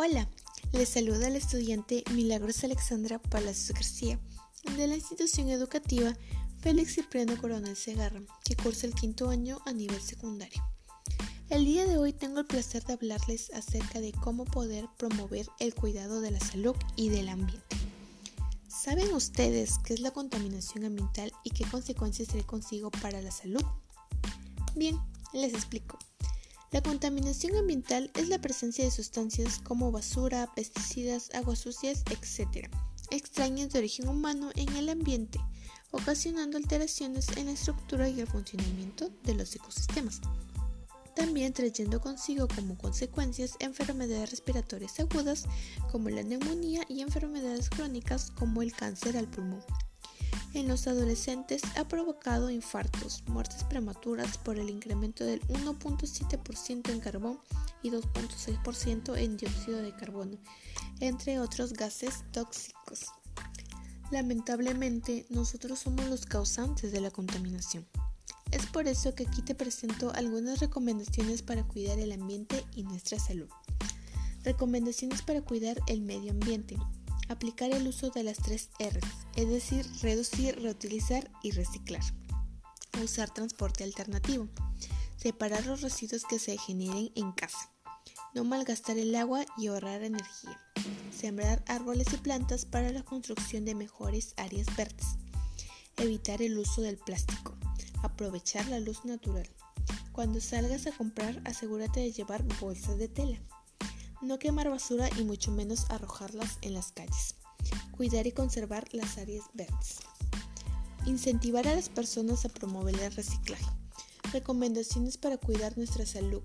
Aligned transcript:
Hola, 0.00 0.28
les 0.70 0.90
saluda 0.90 1.28
la 1.28 1.38
estudiante 1.38 2.04
Milagros 2.14 2.62
Alexandra 2.62 3.18
Palacios 3.18 3.72
García 3.72 4.20
de 4.76 4.86
la 4.86 4.94
institución 4.94 5.48
educativa 5.48 6.16
Félix 6.60 6.94
Cipriano 6.94 7.36
Coronel 7.36 7.74
Segarra, 7.74 8.20
que 8.44 8.54
cursa 8.54 8.86
el 8.86 8.94
quinto 8.94 9.28
año 9.28 9.58
a 9.66 9.72
nivel 9.72 10.00
secundario. 10.00 10.62
El 11.50 11.64
día 11.64 11.84
de 11.84 11.98
hoy 11.98 12.12
tengo 12.12 12.38
el 12.38 12.46
placer 12.46 12.84
de 12.84 12.92
hablarles 12.92 13.50
acerca 13.54 13.98
de 13.98 14.12
cómo 14.12 14.44
poder 14.44 14.86
promover 14.98 15.48
el 15.58 15.74
cuidado 15.74 16.20
de 16.20 16.30
la 16.30 16.38
salud 16.38 16.76
y 16.94 17.08
del 17.08 17.28
ambiente. 17.28 17.76
¿Saben 18.68 19.12
ustedes 19.12 19.80
qué 19.84 19.94
es 19.94 20.00
la 20.00 20.12
contaminación 20.12 20.84
ambiental 20.84 21.32
y 21.42 21.50
qué 21.50 21.64
consecuencias 21.64 22.28
trae 22.28 22.44
consigo 22.44 22.92
para 22.92 23.20
la 23.20 23.32
salud? 23.32 23.64
Bien, 24.76 24.96
les 25.32 25.54
explico. 25.54 25.98
La 26.70 26.82
contaminación 26.82 27.56
ambiental 27.56 28.10
es 28.14 28.28
la 28.28 28.40
presencia 28.40 28.84
de 28.84 28.90
sustancias 28.90 29.58
como 29.58 29.90
basura, 29.90 30.52
pesticidas, 30.54 31.30
aguas 31.34 31.60
sucias, 31.60 32.04
etc., 32.10 32.68
extrañas 33.10 33.70
de 33.70 33.78
origen 33.78 34.06
humano 34.06 34.50
en 34.54 34.76
el 34.76 34.90
ambiente, 34.90 35.40
ocasionando 35.92 36.58
alteraciones 36.58 37.28
en 37.38 37.46
la 37.46 37.52
estructura 37.52 38.10
y 38.10 38.20
el 38.20 38.26
funcionamiento 38.26 39.10
de 39.24 39.34
los 39.34 39.54
ecosistemas. 39.56 40.20
También 41.16 41.54
trayendo 41.54 42.02
consigo 42.02 42.46
como 42.54 42.76
consecuencias 42.76 43.56
enfermedades 43.60 44.30
respiratorias 44.30 45.00
agudas 45.00 45.46
como 45.90 46.10
la 46.10 46.22
neumonía 46.22 46.84
y 46.86 47.00
enfermedades 47.00 47.70
crónicas 47.70 48.30
como 48.30 48.60
el 48.60 48.72
cáncer 48.72 49.16
al 49.16 49.26
pulmón 49.26 49.64
en 50.54 50.68
los 50.68 50.86
adolescentes 50.86 51.62
ha 51.76 51.86
provocado 51.86 52.50
infartos, 52.50 53.22
muertes 53.26 53.64
prematuras 53.64 54.38
por 54.38 54.58
el 54.58 54.70
incremento 54.70 55.24
del 55.24 55.40
1.7% 55.48 56.90
en 56.90 57.00
carbón 57.00 57.38
y 57.82 57.90
2.6% 57.90 59.16
en 59.16 59.36
dióxido 59.36 59.82
de 59.82 59.94
carbono, 59.94 60.38
entre 61.00 61.40
otros 61.40 61.72
gases 61.72 62.24
tóxicos. 62.32 63.06
Lamentablemente, 64.10 65.26
nosotros 65.28 65.80
somos 65.80 66.06
los 66.06 66.24
causantes 66.24 66.92
de 66.92 67.00
la 67.00 67.10
contaminación. 67.10 67.86
Es 68.50 68.64
por 68.66 68.88
eso 68.88 69.14
que 69.14 69.26
aquí 69.26 69.42
te 69.42 69.54
presento 69.54 70.10
algunas 70.14 70.60
recomendaciones 70.60 71.42
para 71.42 71.64
cuidar 71.64 71.98
el 71.98 72.12
ambiente 72.12 72.64
y 72.74 72.84
nuestra 72.84 73.18
salud. 73.18 73.48
Recomendaciones 74.44 75.20
para 75.20 75.42
cuidar 75.42 75.78
el 75.86 76.00
medio 76.00 76.30
ambiente. 76.30 76.78
Aplicar 77.28 77.70
el 77.72 77.86
uso 77.86 78.08
de 78.08 78.22
las 78.22 78.38
tres 78.38 78.70
R, 78.78 79.00
es 79.36 79.48
decir, 79.48 79.86
reducir, 80.00 80.60
reutilizar 80.62 81.30
y 81.42 81.50
reciclar. 81.50 82.02
Usar 83.02 83.32
transporte 83.32 83.84
alternativo. 83.84 84.48
Separar 85.16 85.66
los 85.66 85.82
residuos 85.82 86.24
que 86.24 86.38
se 86.38 86.56
generen 86.56 87.12
en 87.14 87.32
casa. 87.32 87.70
No 88.34 88.44
malgastar 88.44 88.96
el 88.96 89.14
agua 89.14 89.44
y 89.58 89.66
ahorrar 89.66 90.02
energía. 90.02 90.58
Sembrar 91.14 91.62
árboles 91.66 92.06
y 92.14 92.16
plantas 92.16 92.64
para 92.64 92.92
la 92.92 93.02
construcción 93.02 93.66
de 93.66 93.74
mejores 93.74 94.32
áreas 94.38 94.66
verdes. 94.74 95.06
Evitar 95.98 96.40
el 96.40 96.56
uso 96.56 96.80
del 96.80 96.96
plástico. 96.96 97.54
Aprovechar 98.02 98.66
la 98.68 98.80
luz 98.80 99.04
natural. 99.04 99.48
Cuando 100.12 100.40
salgas 100.40 100.86
a 100.86 100.92
comprar, 100.92 101.42
asegúrate 101.44 102.00
de 102.00 102.12
llevar 102.12 102.42
bolsas 102.58 102.96
de 102.96 103.08
tela 103.08 103.38
no 104.20 104.38
quemar 104.38 104.68
basura 104.68 105.08
y 105.18 105.24
mucho 105.24 105.50
menos 105.50 105.90
arrojarlas 105.90 106.58
en 106.62 106.74
las 106.74 106.92
calles, 106.92 107.34
cuidar 107.96 108.26
y 108.26 108.32
conservar 108.32 108.88
las 108.92 109.18
áreas 109.18 109.44
verdes, 109.54 109.98
incentivar 111.06 111.66
a 111.68 111.74
las 111.74 111.88
personas 111.88 112.44
a 112.44 112.48
promover 112.48 112.98
el 113.00 113.12
reciclaje, 113.12 113.70
recomendaciones 114.32 115.16
para 115.16 115.38
cuidar 115.38 115.76
nuestra 115.76 116.06
salud, 116.06 116.42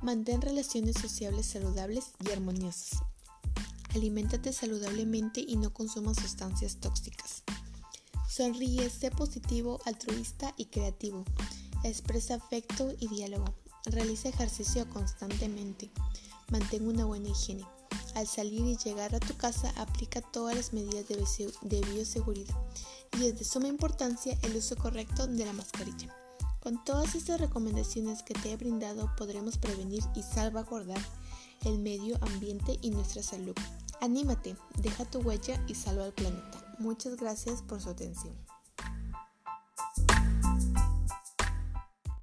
mantén 0.00 0.40
relaciones 0.40 0.96
sociales 0.96 1.46
saludables 1.46 2.12
y 2.24 2.32
armoniosas, 2.32 3.00
aliméntate 3.94 4.52
saludablemente 4.52 5.40
y 5.46 5.56
no 5.56 5.72
consumas 5.72 6.16
sustancias 6.16 6.76
tóxicas. 6.76 7.44
Sonríe, 8.28 8.88
sé 8.90 9.10
positivo, 9.10 9.80
altruista 9.84 10.54
y 10.56 10.66
creativo. 10.66 11.24
Expresa 11.82 12.34
afecto 12.34 12.92
y 13.00 13.08
diálogo. 13.08 13.54
Realiza 13.86 14.28
ejercicio 14.28 14.88
constantemente. 14.90 15.90
Mantén 16.50 16.86
una 16.86 17.04
buena 17.04 17.28
higiene. 17.28 17.66
Al 18.14 18.26
salir 18.26 18.66
y 18.66 18.76
llegar 18.76 19.14
a 19.14 19.20
tu 19.20 19.36
casa, 19.36 19.72
aplica 19.76 20.20
todas 20.20 20.56
las 20.56 20.72
medidas 20.72 21.06
de 21.08 21.80
bioseguridad 21.92 22.56
y 23.18 23.26
es 23.26 23.38
de 23.38 23.44
suma 23.44 23.68
importancia 23.68 24.36
el 24.42 24.56
uso 24.56 24.76
correcto 24.76 25.26
de 25.26 25.44
la 25.44 25.52
mascarilla. 25.52 26.14
Con 26.60 26.82
todas 26.84 27.14
estas 27.14 27.40
recomendaciones 27.40 28.22
que 28.22 28.34
te 28.34 28.52
he 28.52 28.56
brindado 28.56 29.10
podremos 29.16 29.58
prevenir 29.58 30.02
y 30.14 30.22
salvaguardar 30.22 31.00
el 31.64 31.78
medio 31.78 32.18
ambiente 32.20 32.78
y 32.82 32.90
nuestra 32.90 33.22
salud. 33.22 33.54
Anímate, 34.00 34.56
deja 34.76 35.04
tu 35.04 35.20
huella 35.20 35.62
y 35.66 35.74
salva 35.74 36.04
al 36.04 36.12
planeta. 36.12 36.74
Muchas 36.78 37.16
gracias 37.16 37.62
por 37.62 37.80
su 37.80 37.90
atención. 37.90 38.34